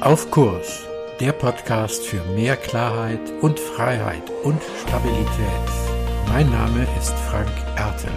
Auf 0.00 0.30
Kurs, 0.30 0.84
der 1.18 1.32
Podcast 1.32 2.04
für 2.04 2.22
mehr 2.36 2.56
Klarheit 2.56 3.18
und 3.40 3.58
Freiheit 3.58 4.22
und 4.44 4.62
Stabilität. 4.86 5.26
Mein 6.28 6.48
Name 6.50 6.86
ist 6.96 7.14
Frank 7.28 7.50
Ertel. 7.74 8.12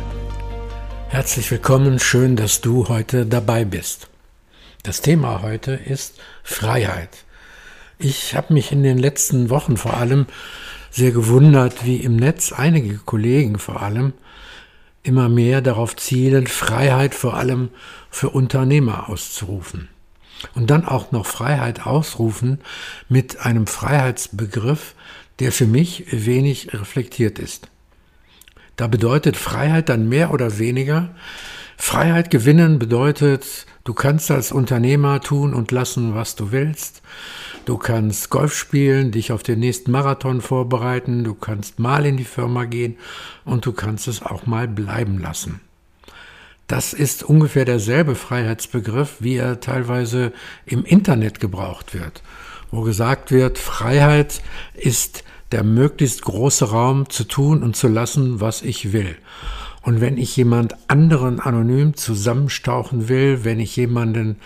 Herzlich 1.10 1.50
willkommen, 1.50 1.98
schön, 1.98 2.36
dass 2.36 2.62
du 2.62 2.88
heute 2.88 3.26
dabei 3.26 3.66
bist. 3.66 4.10
Das 4.84 5.02
Thema 5.02 5.42
heute 5.42 5.72
ist 5.72 6.20
Freiheit. 6.44 7.26
Ich 7.98 8.36
habe 8.36 8.54
mich 8.54 8.72
in 8.72 8.84
den 8.84 9.00
letzten 9.00 9.50
Wochen 9.50 9.76
vor 9.76 9.98
allem 9.98 10.28
sehr 10.92 11.12
gewundert, 11.12 11.84
wie 11.84 11.98
im 11.98 12.16
Netz 12.16 12.52
einige 12.52 13.00
Kollegen 13.00 13.58
vor 13.58 13.82
allem 13.82 14.14
immer 15.02 15.30
mehr 15.30 15.62
darauf 15.62 15.96
zielen, 15.96 16.46
Freiheit 16.46 17.16
vor 17.16 17.34
allem 17.34 17.70
für 18.12 18.30
Unternehmer 18.30 19.10
auszurufen 19.10 19.90
und 20.56 20.70
dann 20.70 20.86
auch 20.86 21.12
noch 21.12 21.26
Freiheit 21.26 21.86
ausrufen 21.86 22.60
mit 23.10 23.40
einem 23.40 23.68
Freiheitsbegriff, 23.68 24.96
der 25.40 25.52
für 25.52 25.68
mich 25.68 26.06
wenig 26.12 26.74
reflektiert 26.74 27.40
ist. 27.40 27.70
Da 28.76 28.88
bedeutet 28.88 29.38
Freiheit 29.38 29.90
dann 29.90 30.10
mehr 30.10 30.32
oder 30.32 30.58
weniger, 30.58 31.14
Freiheit 31.82 32.30
gewinnen 32.30 32.78
bedeutet, 32.78 33.66
du 33.86 33.96
kannst 33.96 34.30
als 34.30 34.52
Unternehmer 34.52 35.20
tun 35.20 35.56
und 35.56 35.72
lassen, 35.72 36.14
was 36.14 36.36
du 36.36 36.52
willst. 36.52 37.02
Du 37.66 37.78
kannst 37.78 38.30
Golf 38.30 38.56
spielen, 38.56 39.12
dich 39.12 39.32
auf 39.32 39.42
den 39.42 39.60
nächsten 39.60 39.90
Marathon 39.90 40.42
vorbereiten, 40.42 41.24
du 41.24 41.34
kannst 41.34 41.80
mal 41.80 42.06
in 42.06 42.18
die 42.18 42.24
Firma 42.24 42.66
gehen 42.66 42.98
und 43.46 43.66
du 43.66 43.72
kannst 43.72 44.08
es 44.08 44.22
auch 44.22 44.46
mal 44.46 44.68
bleiben 44.68 45.20
lassen. 45.20 45.60
Das 46.72 46.94
ist 46.94 47.24
ungefähr 47.24 47.66
derselbe 47.66 48.16
Freiheitsbegriff, 48.16 49.18
wie 49.20 49.36
er 49.36 49.60
teilweise 49.60 50.32
im 50.66 50.86
Internet 50.86 51.42
gebraucht 51.42 51.94
wird, 51.94 52.24
wo 52.72 52.84
gesagt 52.84 53.30
wird, 53.30 53.58
Freiheit 53.58 54.42
ist 54.74 55.26
der 55.52 55.66
möglichst 55.66 56.22
große 56.22 56.72
Raum 56.72 57.10
zu 57.10 57.26
tun 57.26 57.62
und 57.62 57.76
zu 57.76 57.90
lassen, 57.90 58.40
was 58.40 58.62
ich 58.62 58.94
will. 58.94 59.18
Und 59.82 60.00
wenn 60.00 60.18
ich 60.18 60.38
jemand 60.38 60.78
anderen 60.88 61.42
anonym 61.42 61.98
zusammenstauchen 61.98 63.10
will, 63.10 63.44
wenn 63.44 63.60
ich 63.60 63.76
jemanden 63.76 64.38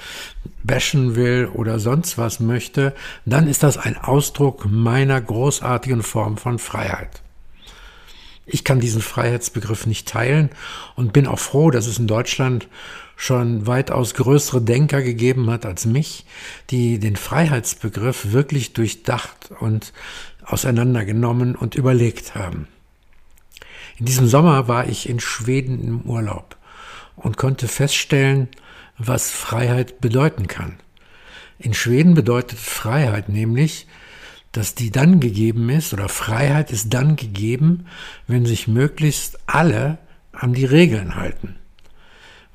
bashen 0.63 1.15
will 1.15 1.47
oder 1.53 1.77
sonst 1.77 2.17
was 2.17 2.39
möchte, 2.39 2.95
dann 3.27 3.47
ist 3.47 3.61
das 3.61 3.77
ein 3.77 3.97
Ausdruck 3.97 4.65
meiner 4.67 5.21
großartigen 5.21 6.01
Form 6.01 6.37
von 6.37 6.57
Freiheit. 6.57 7.21
Ich 8.45 8.63
kann 8.63 8.79
diesen 8.79 9.01
Freiheitsbegriff 9.01 9.85
nicht 9.87 10.07
teilen 10.07 10.49
und 10.95 11.13
bin 11.13 11.27
auch 11.27 11.39
froh, 11.39 11.71
dass 11.71 11.87
es 11.87 11.97
in 11.97 12.07
Deutschland 12.07 12.67
schon 13.15 13.65
weitaus 13.65 14.13
größere 14.13 14.61
Denker 14.61 15.01
gegeben 15.01 15.49
hat 15.49 15.65
als 15.65 15.85
mich, 15.85 16.25
die 16.69 16.99
den 16.99 17.15
Freiheitsbegriff 17.15 18.31
wirklich 18.31 18.73
durchdacht 18.73 19.51
und 19.59 19.93
auseinandergenommen 20.43 21.55
und 21.55 21.75
überlegt 21.75 22.35
haben. 22.35 22.67
In 23.97 24.05
diesem 24.05 24.27
Sommer 24.27 24.67
war 24.67 24.87
ich 24.87 25.07
in 25.09 25.19
Schweden 25.19 25.81
im 25.83 26.01
Urlaub 26.01 26.57
und 27.15 27.37
konnte 27.37 27.67
feststellen, 27.67 28.49
was 28.97 29.31
Freiheit 29.31 30.01
bedeuten 30.01 30.47
kann. 30.47 30.75
In 31.57 31.73
Schweden 31.73 32.13
bedeutet 32.13 32.59
Freiheit 32.59 33.29
nämlich, 33.29 33.87
dass 34.55 34.73
die 34.73 34.89
dann 34.89 35.19
gegeben 35.19 35.69
ist 35.69 35.91
oder 35.93 36.07
Freiheit 36.07 36.71
ist 36.71 36.93
dann 36.93 37.17
gegeben, 37.17 37.87
wenn 38.25 38.45
sich 38.45 38.69
möglichst 38.69 39.37
alle 39.47 39.97
an 40.31 40.53
die 40.53 40.63
Regeln 40.63 41.15
halten. 41.15 41.57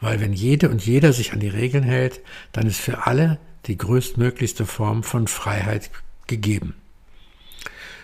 Weil 0.01 0.19
wenn 0.19 0.33
jede 0.33 0.71
und 0.71 0.85
jeder 0.85 1.13
sich 1.13 1.35
an 1.35 1.41
die 1.41 1.49
Regeln 1.49 1.85
hält, 1.85 2.21
dann 2.53 2.67
ist 2.67 2.81
für 2.81 3.07
alle 3.07 3.39
die 3.67 3.77
größtmöglichste 3.77 4.65
Form 4.65 5.03
von 5.03 5.27
Freiheit 5.27 5.91
gegeben. 6.27 6.75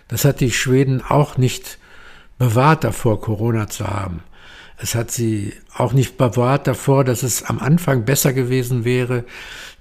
Das 0.08 0.26
hat 0.26 0.40
die 0.40 0.52
Schweden 0.52 1.00
auch 1.00 1.38
nicht 1.38 1.78
bewahrt 2.36 2.84
davor, 2.84 3.22
Corona 3.22 3.66
zu 3.66 3.86
haben. 3.86 4.22
Es 4.76 4.94
hat 4.94 5.10
sie 5.10 5.54
auch 5.74 5.94
nicht 5.94 6.18
bewahrt 6.18 6.66
davor, 6.66 7.02
dass 7.02 7.22
es 7.22 7.44
am 7.44 7.58
Anfang 7.60 8.04
besser 8.04 8.34
gewesen 8.34 8.84
wäre, 8.84 9.24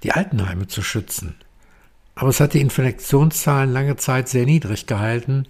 die 0.02 0.12
Altenheime 0.12 0.68
zu 0.68 0.80
schützen. 0.80 1.34
Aber 2.16 2.30
es 2.30 2.40
hat 2.40 2.54
die 2.54 2.62
Infektionszahlen 2.62 3.72
lange 3.72 3.96
Zeit 3.96 4.28
sehr 4.28 4.46
niedrig 4.46 4.86
gehalten 4.86 5.46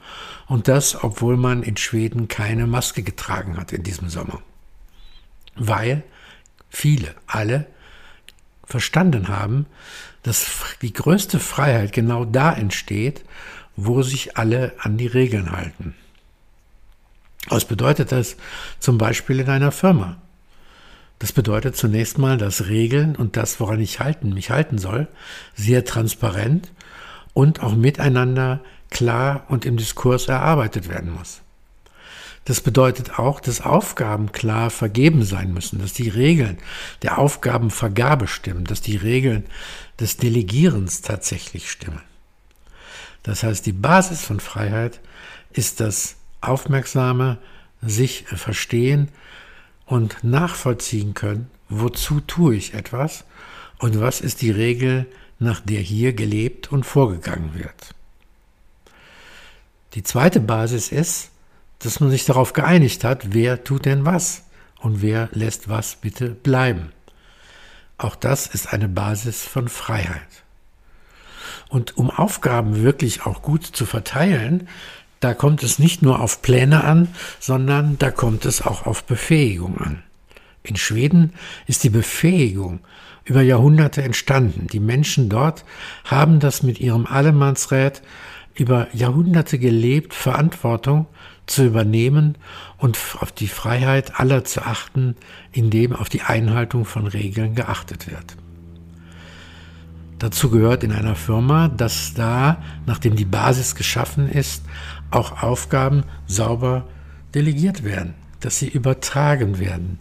und 0.49 0.67
das, 0.67 1.03
obwohl 1.03 1.37
man 1.37 1.63
in 1.63 1.77
Schweden 1.77 2.27
keine 2.27 2.67
Maske 2.67 3.05
getragen 3.05 3.57
hat 3.57 3.73
in 3.73 3.85
diesem 3.85 4.09
Sommer. 4.09 4.43
Weil 5.55 6.03
viele, 6.69 7.15
alle 7.29 7.67
verstanden 8.65 9.29
haben, 9.29 9.67
dass 10.25 10.45
die 10.83 10.93
größte 10.93 11.39
Freiheit 11.39 11.93
genau 11.93 12.25
da 12.25 12.53
entsteht, 12.53 13.25
wo 13.77 14.03
sich 14.03 14.37
alle 14.37 14.75
an 14.81 14.99
die 14.99 15.07
Regeln 15.07 15.53
halten. 15.53 15.95
Was 17.49 17.65
bedeutet 17.65 18.11
das 18.11 18.37
zum 18.81 18.99
Beispiel 18.99 19.39
in 19.39 19.49
einer 19.49 19.71
Firma? 19.71 20.21
Das 21.19 21.33
bedeutet 21.33 21.77
zunächst 21.77 22.19
mal, 22.19 22.37
dass 22.37 22.67
Regeln 22.67 23.17
und 23.17 23.37
das, 23.37 23.59
woran 23.59 23.81
ich 23.81 24.01
halten, 24.01 24.35
mich 24.35 24.51
halten 24.51 24.79
soll, 24.79 25.09
sehr 25.55 25.85
transparent 25.85 26.71
und 27.33 27.63
auch 27.63 27.75
miteinander 27.75 28.61
klar 28.91 29.45
und 29.49 29.65
im 29.65 29.77
Diskurs 29.77 30.29
erarbeitet 30.29 30.89
werden 30.89 31.13
muss. 31.13 31.41
Das 32.45 32.61
bedeutet 32.61 33.19
auch, 33.19 33.41
dass 33.41 33.61
Aufgaben 33.61 34.31
klar 34.31 34.71
vergeben 34.71 35.25
sein 35.25 35.53
müssen, 35.53 35.81
dass 35.81 35.95
die 35.95 36.09
Regeln 36.09 36.59
der 37.03 37.19
Aufgabenvergabe 37.19 38.29
stimmen, 38.29 38.65
dass 38.65 38.81
die 38.81 38.97
Regeln 38.97 39.45
des 39.99 40.17
Delegierens 40.17 41.03
tatsächlich 41.03 41.71
stimmen. 41.71 42.03
Das 43.25 43.43
heißt, 43.43 43.67
die 43.67 43.73
Basis 43.73 44.23
von 44.23 44.39
Freiheit 44.39 45.01
ist 45.51 45.81
das 45.81 46.17
aufmerksame 46.41 47.39
sich 47.83 48.25
verstehen 48.29 49.09
und 49.87 50.23
nachvollziehen 50.23 51.15
können, 51.15 51.51
wozu 51.69 52.21
tue 52.21 52.57
ich 52.57 52.75
etwas 52.75 53.25
und 53.79 54.01
was 54.01 54.21
ist 54.21 54.43
die 54.43 54.51
Regel, 54.51 55.07
nach 55.39 55.61
der 55.61 55.81
hier 55.81 56.13
gelebt 56.13 56.73
und 56.73 56.85
vorgegangen 56.85 57.55
wird. 57.55 57.95
Die 59.95 60.03
zweite 60.03 60.41
Basis 60.41 60.89
ist, 60.89 61.31
dass 61.79 62.01
man 62.01 62.11
sich 62.11 62.25
darauf 62.25 62.53
geeinigt 62.53 63.05
hat, 63.05 63.33
wer 63.33 63.65
tut 63.65 63.85
denn 63.85 64.05
was 64.05 64.45
und 64.81 65.03
wer 65.03 65.29
lässt 65.33 65.69
was 65.69 65.97
bitte 65.97 66.31
bleiben. 66.31 66.93
Auch 67.99 68.15
das 68.15 68.47
ist 68.47 68.73
eine 68.73 68.89
Basis 68.89 69.43
von 69.43 69.69
Freiheit. 69.69 70.45
Und 71.69 71.97
um 71.97 72.11
Aufgaben 72.11 72.83
wirklich 72.83 73.27
auch 73.27 73.43
gut 73.43 73.65
zu 73.65 73.87
verteilen, 73.87 74.69
da 75.27 75.35
kommt 75.35 75.65
es 75.65 75.81
nicht 75.81 76.03
nur 76.03 76.21
auf 76.21 76.41
Pläne 76.41 76.85
an, 76.85 77.09
sondern 77.41 77.99
da 77.99 78.13
kommt 78.13 78.45
es 78.45 78.63
auch 78.63 78.87
auf 78.87 79.03
Befähigung 79.03 79.77
an. 79.79 80.05
In 80.63 80.77
Schweden 80.77 81.33
ist 81.67 81.83
die 81.83 81.91
Befähigung 81.91 82.79
über 83.25 83.43
Jahrhunderte 83.43 84.05
entstanden. 84.05 84.69
Die 84.69 84.79
Menschen 84.79 85.29
dort 85.29 85.65
haben 86.05 86.39
das 86.39 86.63
mit 86.63 86.79
ihrem 86.79 87.07
Allemannsrät 87.07 88.03
über 88.55 88.87
Jahrhunderte 88.93 89.59
gelebt, 89.59 90.15
Verantwortung 90.15 91.07
zu 91.47 91.65
übernehmen 91.65 92.39
und 92.79 92.97
auf 93.19 93.33
die 93.33 93.49
Freiheit 93.49 94.21
aller 94.21 94.45
zu 94.45 94.63
achten, 94.63 95.17
indem 95.51 95.93
auf 95.93 96.09
die 96.09 96.23
Einhaltung 96.23 96.85
von 96.85 97.09
Regeln 97.09 97.57
geachtet 97.57 98.09
wird. 98.09 98.37
Dazu 100.19 100.49
gehört 100.49 100.83
in 100.83 100.93
einer 100.93 101.15
Firma, 101.15 101.69
dass 101.69 102.15
da, 102.15 102.63
nachdem 102.87 103.17
die 103.17 103.27
Basis 103.27 103.75
geschaffen 103.75 104.31
ist, 104.31 104.65
auch 105.11 105.43
Aufgaben 105.43 106.05
sauber 106.27 106.87
delegiert 107.35 107.85
werden, 107.85 108.15
dass 108.41 108.59
sie 108.59 108.69
übertragen 108.69 109.59
werden. 109.59 110.01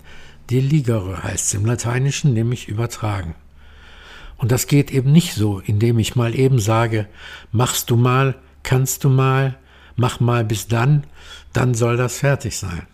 Deligere 0.49 1.23
heißt 1.23 1.47
es 1.47 1.53
im 1.53 1.65
Lateinischen, 1.65 2.33
nämlich 2.33 2.67
übertragen. 2.67 3.35
Und 4.37 4.51
das 4.51 4.67
geht 4.67 4.91
eben 4.91 5.11
nicht 5.11 5.33
so, 5.33 5.59
indem 5.59 5.99
ich 5.99 6.15
mal 6.15 6.35
eben 6.35 6.59
sage, 6.59 7.07
machst 7.51 7.89
du 7.89 7.95
mal, 7.95 8.35
kannst 8.63 9.03
du 9.03 9.09
mal, 9.09 9.57
mach 9.95 10.19
mal 10.19 10.43
bis 10.43 10.67
dann, 10.67 11.05
dann 11.53 11.73
soll 11.73 11.97
das 11.97 12.19
fertig 12.19 12.57
sein. 12.57 12.85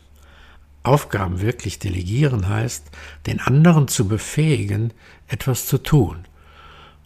Aufgaben 0.83 1.41
wirklich 1.41 1.79
delegieren 1.79 2.47
heißt, 2.47 2.89
den 3.27 3.39
anderen 3.39 3.87
zu 3.87 4.07
befähigen, 4.07 4.93
etwas 5.27 5.67
zu 5.67 5.77
tun 5.77 6.25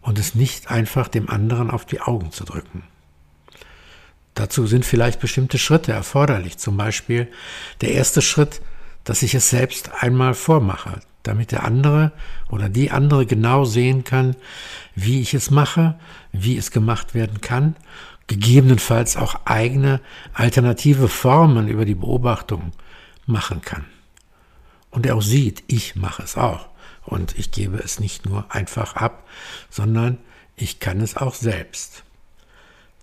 und 0.01 0.19
es 0.19 0.35
nicht 0.35 0.71
einfach 0.71 1.07
dem 1.07 1.29
anderen 1.29 1.69
auf 1.69 1.85
die 1.85 2.01
Augen 2.01 2.31
zu 2.31 2.43
drücken. 2.45 2.83
Dazu 4.35 4.67
sind 4.67 4.85
vielleicht 4.85 5.19
bestimmte 5.19 5.57
Schritte 5.57 5.93
erforderlich. 5.93 6.57
Zum 6.57 6.77
Beispiel 6.77 7.29
der 7.81 7.93
erste 7.93 8.21
Schritt, 8.21 8.61
dass 9.05 9.23
ich 9.23 9.33
es 9.33 9.49
selbst 9.49 9.91
einmal 10.01 10.33
vormache, 10.33 10.99
damit 11.23 11.51
der 11.51 11.63
andere 11.63 12.11
oder 12.49 12.69
die 12.69 12.91
andere 12.91 13.25
genau 13.25 13.65
sehen 13.65 14.03
kann, 14.03 14.35
wie 14.93 15.21
ich 15.21 15.33
es 15.33 15.51
mache, 15.51 15.95
wie 16.31 16.57
es 16.57 16.71
gemacht 16.71 17.13
werden 17.13 17.39
kann, 17.41 17.75
gegebenenfalls 18.27 19.17
auch 19.17 19.45
eigene 19.45 20.01
alternative 20.33 21.07
Formen 21.07 21.67
über 21.67 21.85
die 21.85 21.95
Beobachtung 21.95 22.73
machen 23.25 23.61
kann. 23.61 23.85
Und 24.89 25.05
er 25.05 25.15
auch 25.15 25.21
sieht, 25.21 25.63
ich 25.67 25.95
mache 25.95 26.23
es 26.23 26.37
auch. 26.37 26.67
Und 27.03 27.37
ich 27.37 27.51
gebe 27.51 27.77
es 27.77 27.99
nicht 27.99 28.25
nur 28.25 28.45
einfach 28.49 28.95
ab, 28.95 29.27
sondern 29.69 30.17
ich 30.55 30.79
kann 30.79 31.01
es 31.01 31.15
auch 31.15 31.35
selbst. 31.35 32.04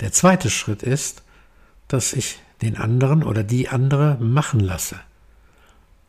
Der 0.02 0.10
zweite 0.10 0.50
Schritt 0.50 0.82
ist, 0.82 1.22
dass 1.86 2.12
ich 2.12 2.40
den 2.60 2.76
anderen 2.76 3.22
oder 3.22 3.44
die 3.44 3.68
andere 3.68 4.18
machen 4.20 4.58
lasse. 4.58 4.98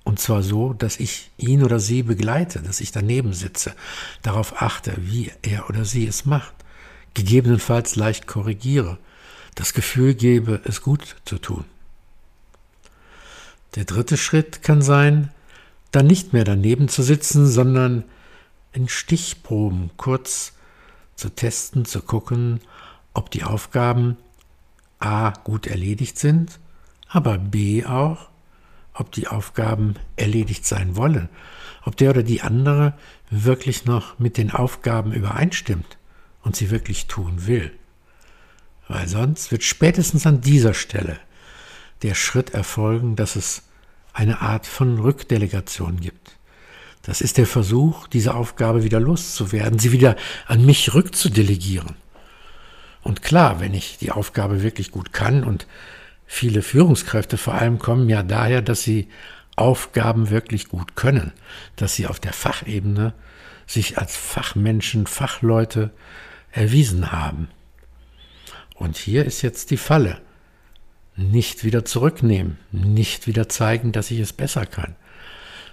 Und 0.03 0.19
zwar 0.19 0.41
so, 0.41 0.73
dass 0.73 0.99
ich 0.99 1.29
ihn 1.37 1.63
oder 1.63 1.79
sie 1.79 2.01
begleite, 2.01 2.59
dass 2.59 2.81
ich 2.81 2.91
daneben 2.91 3.33
sitze, 3.33 3.75
darauf 4.23 4.63
achte, 4.63 4.95
wie 4.97 5.31
er 5.43 5.69
oder 5.69 5.85
sie 5.85 6.07
es 6.07 6.25
macht, 6.25 6.53
gegebenenfalls 7.13 7.95
leicht 7.95 8.25
korrigiere, 8.25 8.97
das 9.53 9.75
Gefühl 9.75 10.15
gebe, 10.15 10.59
es 10.65 10.81
gut 10.81 11.15
zu 11.25 11.37
tun. 11.37 11.63
Der 13.75 13.85
dritte 13.85 14.17
Schritt 14.17 14.63
kann 14.63 14.81
sein, 14.81 15.29
dann 15.91 16.07
nicht 16.07 16.33
mehr 16.33 16.45
daneben 16.45 16.89
zu 16.89 17.03
sitzen, 17.03 17.45
sondern 17.45 18.05
in 18.71 18.89
Stichproben 18.89 19.91
kurz 19.97 20.53
zu 21.15 21.29
testen, 21.29 21.85
zu 21.85 22.01
gucken, 22.01 22.59
ob 23.13 23.31
die 23.31 23.43
Aufgaben 23.43 24.17
a 24.99 25.31
gut 25.43 25.67
erledigt 25.67 26.17
sind, 26.17 26.59
aber 27.07 27.37
b 27.37 27.85
auch, 27.85 28.29
ob 28.93 29.11
die 29.11 29.27
Aufgaben 29.27 29.95
erledigt 30.15 30.65
sein 30.65 30.95
wollen, 30.95 31.29
ob 31.83 31.97
der 31.97 32.11
oder 32.11 32.23
die 32.23 32.41
andere 32.41 32.93
wirklich 33.29 33.85
noch 33.85 34.19
mit 34.19 34.37
den 34.37 34.51
Aufgaben 34.51 35.11
übereinstimmt 35.13 35.97
und 36.41 36.55
sie 36.55 36.69
wirklich 36.69 37.07
tun 37.07 37.47
will. 37.47 37.71
Weil 38.87 39.07
sonst 39.07 39.51
wird 39.51 39.63
spätestens 39.63 40.27
an 40.27 40.41
dieser 40.41 40.73
Stelle 40.73 41.19
der 42.01 42.15
Schritt 42.15 42.51
erfolgen, 42.51 43.15
dass 43.15 43.35
es 43.35 43.63
eine 44.13 44.41
Art 44.41 44.67
von 44.67 44.99
Rückdelegation 44.99 45.99
gibt. 45.99 46.37
Das 47.01 47.21
ist 47.21 47.37
der 47.37 47.47
Versuch, 47.47 48.07
diese 48.07 48.33
Aufgabe 48.35 48.83
wieder 48.83 48.99
loszuwerden, 48.99 49.79
sie 49.79 49.91
wieder 49.91 50.15
an 50.47 50.65
mich 50.65 50.93
rückzudelegieren. 50.93 51.95
Und 53.03 53.21
klar, 53.21 53.59
wenn 53.59 53.73
ich 53.73 53.97
die 53.97 54.11
Aufgabe 54.11 54.63
wirklich 54.63 54.91
gut 54.91 55.13
kann 55.13 55.43
und 55.43 55.67
viele 56.25 56.61
Führungskräfte 56.61 57.37
vor 57.37 57.53
allem 57.53 57.77
kommen 57.77 58.09
ja 58.09 58.23
daher, 58.23 58.61
dass 58.61 58.81
sie 58.81 59.09
Aufgaben 59.55 60.29
wirklich 60.29 60.69
gut 60.69 60.95
können, 60.95 61.31
dass 61.75 61.95
sie 61.95 62.07
auf 62.07 62.19
der 62.19 62.33
Fachebene 62.33 63.13
sich 63.67 63.97
als 63.97 64.15
Fachmenschen, 64.15 65.05
Fachleute 65.05 65.91
erwiesen 66.51 67.11
haben. 67.11 67.49
Und 68.75 68.97
hier 68.97 69.25
ist 69.25 69.41
jetzt 69.41 69.71
die 69.71 69.77
Falle. 69.77 70.21
Nicht 71.15 71.63
wieder 71.63 71.85
zurücknehmen, 71.85 72.57
nicht 72.71 73.27
wieder 73.27 73.47
zeigen, 73.47 73.91
dass 73.91 74.09
ich 74.09 74.19
es 74.19 74.33
besser 74.33 74.65
kann, 74.65 74.95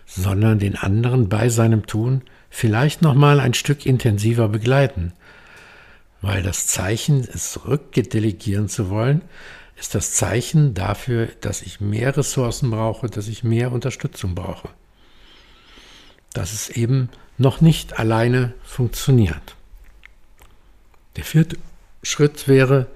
sondern 0.04 0.58
den 0.58 0.76
anderen 0.76 1.30
bei 1.30 1.48
seinem 1.48 1.86
Tun 1.86 2.22
vielleicht 2.50 3.00
noch 3.00 3.14
mal 3.14 3.40
ein 3.40 3.54
Stück 3.54 3.86
intensiver 3.86 4.48
begleiten, 4.48 5.14
weil 6.22 6.43
das 6.43 6.67
Zeichen, 6.67 7.20
es 7.20 7.61
rückdelegieren 7.67 8.69
zu 8.69 8.90
wollen, 8.90 9.22
ist 9.76 9.94
das 9.94 10.12
Zeichen 10.12 10.75
dafür, 10.75 11.28
dass 11.40 11.62
ich 11.62 11.81
mehr 11.81 12.17
Ressourcen 12.17 12.70
brauche, 12.70 13.08
dass 13.08 13.28
ich 13.28 13.44
mehr 13.44 13.72
Unterstützung 13.72 14.34
brauche. 14.34 14.69
Dass 16.34 16.52
es 16.52 16.69
eben 16.69 17.08
noch 17.38 17.62
nicht 17.62 17.99
alleine 17.99 18.52
funktioniert. 18.62 19.56
Der 21.17 21.25
vierte 21.25 21.56
Schritt 22.02 22.46
wäre 22.46 22.87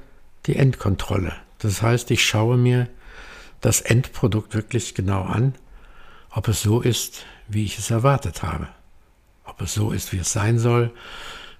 die 0.46 0.56
Endkontrolle. 0.56 1.34
Das 1.58 1.80
heißt, 1.80 2.10
ich 2.10 2.22
schaue 2.24 2.58
mir 2.58 2.88
das 3.62 3.80
Endprodukt 3.80 4.54
wirklich 4.54 4.94
genau 4.94 5.22
an, 5.22 5.54
ob 6.30 6.48
es 6.48 6.60
so 6.60 6.82
ist, 6.82 7.24
wie 7.48 7.64
ich 7.64 7.78
es 7.78 7.90
erwartet 7.90 8.42
habe. 8.42 8.68
Ob 9.44 9.62
es 9.62 9.72
so 9.72 9.90
ist, 9.90 10.12
wie 10.12 10.18
es 10.18 10.32
sein 10.32 10.58
soll 10.58 10.92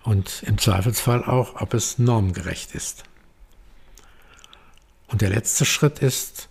und 0.04 0.42
im 0.46 0.58
Zweifelsfall 0.58 1.24
auch, 1.24 1.60
ob 1.60 1.74
es 1.74 1.98
normgerecht 1.98 2.74
ist. 2.74 3.04
Und 5.08 5.22
der 5.22 5.30
letzte 5.30 5.64
Schritt 5.64 5.98
ist, 5.98 6.48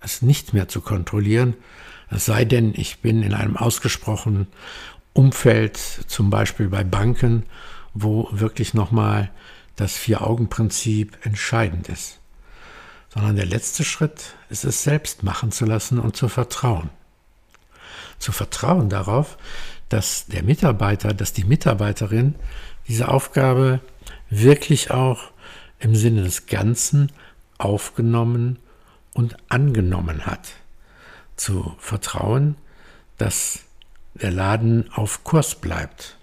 es 0.00 0.22
nicht 0.22 0.52
mehr 0.52 0.68
zu 0.68 0.80
kontrollieren, 0.80 1.54
es 2.10 2.24
sei 2.24 2.44
denn, 2.44 2.74
ich 2.74 3.00
bin 3.00 3.22
in 3.22 3.34
einem 3.34 3.56
ausgesprochenen 3.56 4.48
Umfeld, 5.12 5.76
zum 5.76 6.28
Beispiel 6.28 6.68
bei 6.68 6.82
Banken, 6.82 7.46
wo 7.94 8.28
wirklich 8.32 8.74
nochmal 8.74 9.30
das 9.76 9.96
Vier-Augen-Prinzip 9.96 11.24
entscheidend 11.24 11.88
ist. 11.88 12.18
Sondern 13.08 13.36
der 13.36 13.46
letzte 13.46 13.84
Schritt 13.84 14.34
ist 14.48 14.64
es 14.64 14.82
selbst 14.82 15.22
machen 15.22 15.52
zu 15.52 15.64
lassen 15.64 15.98
und 16.00 16.16
zu 16.16 16.28
vertrauen. 16.28 16.90
Zu 18.18 18.32
vertrauen 18.32 18.88
darauf, 18.88 19.38
dass 19.90 20.26
der 20.26 20.42
Mitarbeiter, 20.42 21.12
dass 21.12 21.34
die 21.34 21.44
Mitarbeiterin 21.44 22.36
diese 22.88 23.08
Aufgabe 23.08 23.80
wirklich 24.30 24.90
auch 24.90 25.30
im 25.78 25.94
Sinne 25.94 26.22
des 26.22 26.46
Ganzen 26.46 27.12
aufgenommen 27.58 28.58
und 29.12 29.36
angenommen 29.48 30.26
hat. 30.26 30.52
Zu 31.36 31.74
vertrauen, 31.78 32.56
dass 33.18 33.60
der 34.14 34.30
Laden 34.30 34.90
auf 34.92 35.24
Kurs 35.24 35.56
bleibt. 35.56 36.16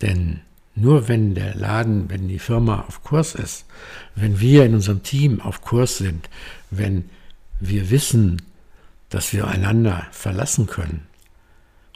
Denn 0.00 0.40
nur 0.74 1.08
wenn 1.08 1.34
der 1.34 1.54
Laden, 1.54 2.08
wenn 2.08 2.28
die 2.28 2.38
Firma 2.38 2.84
auf 2.88 3.04
Kurs 3.04 3.34
ist, 3.34 3.66
wenn 4.14 4.40
wir 4.40 4.64
in 4.64 4.74
unserem 4.74 5.02
Team 5.02 5.40
auf 5.40 5.60
Kurs 5.60 5.98
sind, 5.98 6.30
wenn 6.70 7.10
wir 7.60 7.90
wissen, 7.90 8.42
dass 9.10 9.32
wir 9.32 9.46
einander 9.46 10.06
verlassen 10.10 10.66
können, 10.66 11.06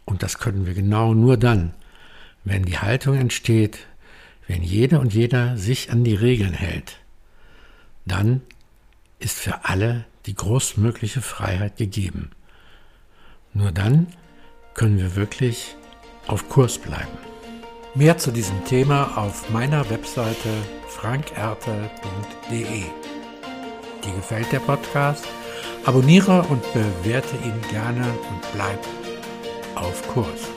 und 0.06 0.22
das 0.22 0.38
können 0.38 0.64
wir 0.64 0.72
genau 0.72 1.12
nur 1.12 1.36
dann, 1.36 1.74
wenn 2.44 2.62
die 2.62 2.78
Haltung 2.78 3.16
entsteht, 3.16 3.80
wenn 4.46 4.62
jede 4.62 5.00
und 5.00 5.12
jeder 5.12 5.58
sich 5.58 5.90
an 5.90 6.04
die 6.04 6.14
Regeln 6.14 6.54
hält, 6.54 7.00
dann 8.06 8.40
ist 9.18 9.38
für 9.38 9.64
alle 9.64 10.04
die 10.26 10.34
großmögliche 10.34 11.20
Freiheit 11.20 11.76
gegeben. 11.76 12.30
Nur 13.52 13.72
dann 13.72 14.06
können 14.74 14.98
wir 14.98 15.16
wirklich 15.16 15.76
auf 16.28 16.48
Kurs 16.48 16.78
bleiben. 16.78 17.18
Mehr 17.94 18.18
zu 18.18 18.30
diesem 18.30 18.64
Thema 18.64 19.16
auf 19.16 19.50
meiner 19.50 19.88
Webseite 19.90 20.50
frankerte.de. 20.88 22.82
Dir 24.04 24.14
gefällt 24.14 24.52
der 24.52 24.60
Podcast? 24.60 25.26
Abonniere 25.84 26.42
und 26.42 26.62
bewerte 26.74 27.36
ihn 27.36 27.60
gerne 27.70 28.04
und 28.04 28.52
bleib 28.52 28.80
auf 29.76 30.06
Kurs. 30.08 30.55